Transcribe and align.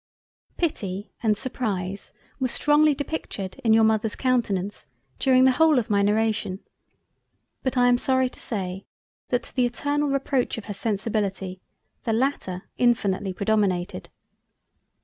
Pity 0.57 1.11
and 1.21 1.37
surprise 1.37 2.11
were 2.39 2.47
strongly 2.47 2.95
depictured 2.95 3.59
in 3.59 3.71
your 3.71 3.83
Mother's 3.83 4.15
countenance, 4.15 4.87
during 5.19 5.43
the 5.43 5.51
whole 5.51 5.77
of 5.77 5.91
my 5.91 6.01
narration, 6.01 6.59
but 7.61 7.77
I 7.77 7.87
am 7.87 7.99
sorry 7.99 8.27
to 8.27 8.39
say, 8.39 8.87
that 9.29 9.43
to 9.43 9.55
the 9.55 9.67
eternal 9.67 10.09
reproach 10.09 10.57
of 10.57 10.65
her 10.65 10.73
sensibility, 10.73 11.61
the 12.01 12.13
latter 12.13 12.63
infinitely 12.79 13.31
predominated. 13.33 14.09